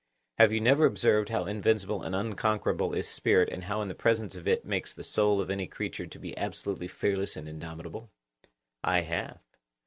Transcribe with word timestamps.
Have 0.39 0.51
you 0.51 0.59
never 0.61 0.87
observed 0.87 1.29
how 1.29 1.45
invincible 1.45 2.01
and 2.01 2.15
unconquerable 2.15 2.95
is 2.95 3.07
spirit 3.07 3.49
and 3.51 3.65
how 3.65 3.85
the 3.85 3.93
presence 3.93 4.33
of 4.33 4.47
it 4.47 4.65
makes 4.65 4.91
the 4.95 5.03
soul 5.03 5.39
of 5.39 5.51
any 5.51 5.67
creature 5.67 6.07
to 6.07 6.17
be 6.17 6.35
absolutely 6.39 6.87
fearless 6.87 7.37
and 7.37 7.47
indomitable? 7.47 8.09
I 8.83 9.01
have. 9.01 9.37